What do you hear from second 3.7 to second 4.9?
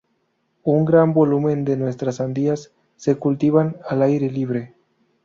al aire libre.